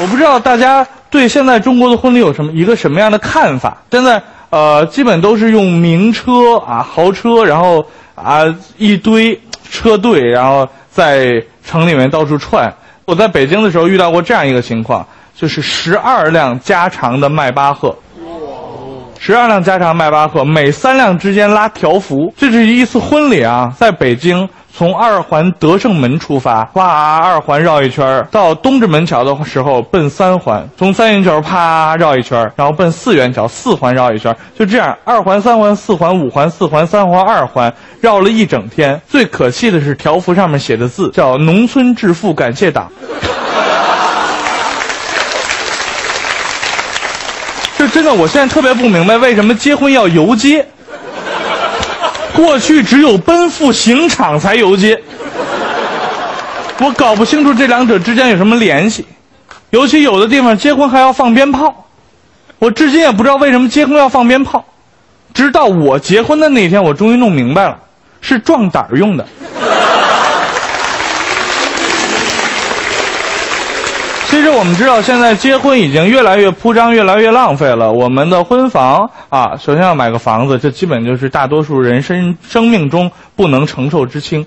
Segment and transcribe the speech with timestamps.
[0.00, 3.78] 我不知道大家对现在中国的婚礼有什么一个什么样的看法？
[3.90, 4.20] 现在
[4.50, 7.84] 呃，基本都是用名车啊、豪车，然后
[8.14, 8.42] 啊
[8.76, 12.72] 一堆车队，然后在城里面到处串。
[13.04, 15.06] 我在北京的时候遇到过这样一个情况，
[15.36, 17.96] 就是十二辆加长的迈巴赫。
[19.18, 22.32] 十二辆加长迈巴赫，每三辆之间拉条幅。
[22.36, 39.00] 这是一次婚礼啊，在北京从二环德胜门出发，哇，二环绕一圈到东直门桥的时候奔三环，从三元桥啪绕一圈然后奔四元桥，四环绕一圈就这样，二环、三环、四环、五环、四环、三环、二环绕了一整天。
[39.08, 42.90] 最可气的是条幅上面写的字叫“农村致富感谢党”。
[47.88, 50.66] 真的，我现在特别不明白为什么结婚要游街。
[52.34, 55.00] 过去只有奔赴刑场才游街，
[56.80, 59.06] 我搞不清楚这两者之间有什么联系。
[59.70, 61.86] 尤其有的地方结婚还要放鞭炮，
[62.58, 64.64] 我至今也不知道为什么结婚要放鞭炮。
[65.32, 67.76] 直到我结婚的那天，我终于弄明白了，
[68.20, 69.26] 是壮胆用的。
[74.30, 77.92] 其实我们知道，现在结婚已经越来越铺张，越来越浪费了。
[77.92, 84.46] 我们的婚房啊，首先要买个房子，这基本就是大多数人生生命中不能承受之轻。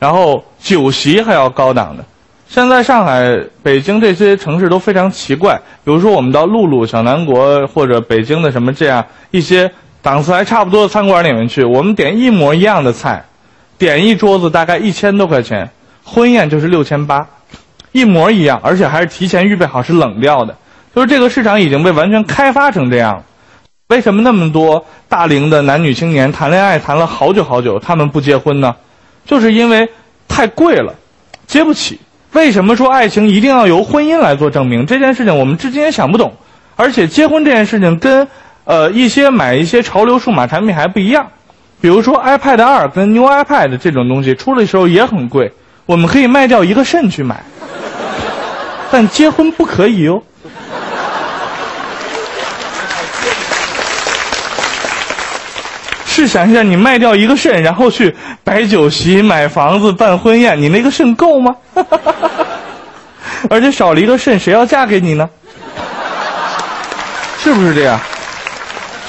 [0.00, 2.04] 然后酒席还要高档的。
[2.48, 9.70] 现在上海、北京这些城市都非常奇怪，比如说我们到露露、小南国或者北京的什么这样一些
[10.02, 13.24] 档次还差不多的餐馆里面去，我们点一模一样的菜，
[13.78, 15.70] 点一桌子大概一千多块钱，
[16.02, 17.24] 婚宴就是六千八。
[17.94, 20.56] 一模一样，而且还是提前预备好是冷掉的。
[20.96, 23.22] 就是这个市场已经被完全开发成这样了。
[23.86, 28.74] 为什么那么多大龄的男女青年谈恋爱谈了好久好久，他们不结婚呢？
[29.24, 29.88] 就是因为
[30.26, 30.94] 太贵了，
[31.46, 32.00] 结不起。
[32.32, 34.86] 为什么说爱情一定要由婚姻来做证明？
[34.86, 36.34] 这件事情我们至今也想不懂。
[36.74, 38.26] 而且结婚这件事情跟
[38.64, 41.28] 呃一些买一些潮流数码产品还不一样。
[41.80, 45.52] 比如说 iPad 二跟 New iPad 这种东西出来的时候也很贵，
[45.86, 47.44] 我们可以卖掉一个肾去买。
[48.94, 50.22] 但结婚不可以哦。
[56.06, 61.56] 试想一下，你卖掉一个肾，然后去摆酒席、买房子、办婚宴，你那个肾够吗？
[63.50, 65.28] 而且少了一个肾，谁要嫁给你呢？
[67.42, 67.98] 是不是这样？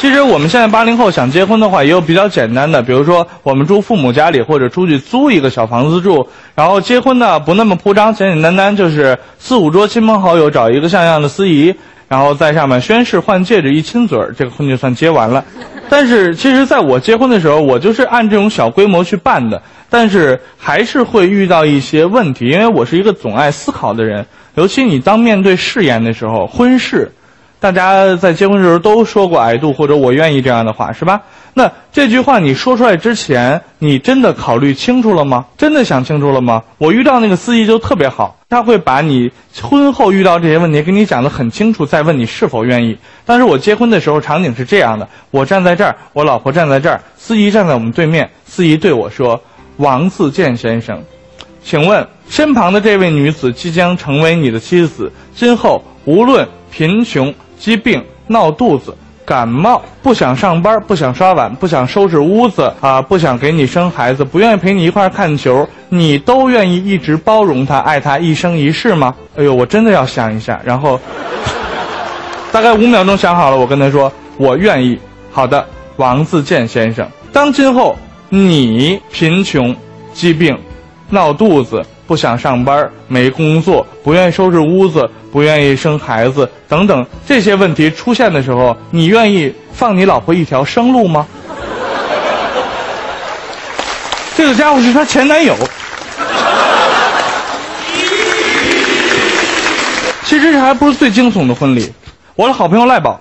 [0.05, 6.29] 其实我们现在八零后想结婚的话，也有比较简单的，比如说我们住父母家里，或者出去租一个小房子住。
[6.53, 11.73] 然后结婚呢，不那么铺张，简简单单，就是四五桌亲朋好友，找一个像样的司仪，
[12.07, 15.43] 然后在上面宣誓、换戒指、一亲嘴儿，这个婚就算结完了。
[15.89, 24.23] 但是其实在我结婚的时候，我就是按这种小规模去办的，但是还是会遇到一些问题，因为我是一个总爱思考的人，
[24.53, 27.11] 尤其你当面对誓言的时候，婚事。
[27.59, 31.21] 大家在结婚的时候都说过 “I do” 或者“我愿意”这样的话，是吧？
[31.57, 35.45] 那这句话你说出来之前，你真的考虑清楚了吗？
[35.57, 36.61] 真的想清楚了吗？
[36.77, 42.97] 我遇到那个司仪就特别好，他会把你婚后遇到这些问题给你讲得很清楚，再问你是否愿意。
[43.25, 49.41] 但是我结婚的时候场景是这样的：我站在这儿，我老婆站在这儿，司仪站在我们对面，司仪对我说
[49.77, 51.01] ：“王自健先生，
[51.63, 57.33] 请问身旁的这位女子即将成为你的妻子，今后无论贫穷。”
[57.65, 58.95] 疾病、闹肚子、
[59.25, 69.15] 感冒，不想上班，不想刷碗，不想收拾屋子啊，不想给你生孩子，不愿意陪你一块看球，你都愿意一直包容他，爱他一生一世吗？
[69.35, 70.61] 哎呦，我真的要想一下。
[70.63, 70.99] 然后，
[72.53, 74.99] 大概五秒钟想好了，我跟他说，我愿意。
[75.31, 75.65] 好的，
[75.95, 77.97] 王自健先生，当今后
[78.29, 79.75] 你贫穷、
[80.13, 80.55] 疾病、
[81.09, 81.85] 闹肚子。
[82.07, 91.25] 不想上班，没工作，不愿意收拾屋子，不愿意生孩子，等等这些问题出现的时候，你愿意放你老婆一条生路吗？
[94.37, 95.55] 这个家伙是她前男友。
[100.23, 101.91] 其实这还不是最惊悚的婚礼，
[102.35, 103.19] 我的好朋友赖宝。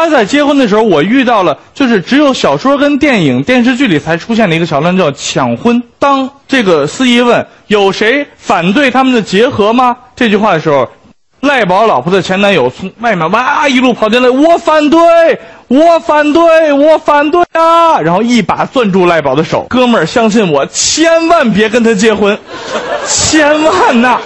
[0.00, 5.82] 他在结婚的时候，我遇到了，就是只有小说跟电影、电视剧里才出现的一个桥段，叫抢婚。
[5.98, 9.96] 当这个司仪问有谁反对他们的结合吗？
[10.16, 10.88] 这句话的时候，
[11.40, 14.98] 赖宝老婆的前男友从外面哇一路跑进来，我反对，
[15.68, 18.00] 我反对，我反对啊！
[18.00, 22.36] 然后一把攥住赖宝的手，哥们儿，相信我，千万别跟他结婚，
[23.06, 24.18] 千万呐！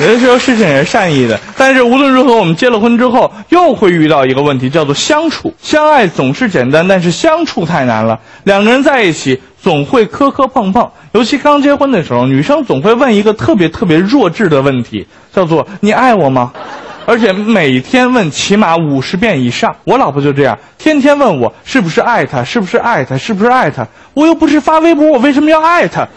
[0.00, 5.52] 有的时候事情也是善意的，但是无论如何，我们结了婚之后又会遇到一个问题，叫做相处。
[5.60, 8.18] 相爱总是简单，但是相处太难了。
[8.44, 16.52] 两个人在一起，总会磕磕碰碰，尤其刚结婚的时候，女生总会问一个特别特别弱智的问题，叫做“你爱我吗？”
[17.06, 19.74] 而且每天问起码五十遍以上。
[19.84, 23.86] 我老婆就这样，天天问我是不是爱他，是不是爱他，是不是爱他。
[24.14, 26.08] 我又不是发微博，我为什么要爱他？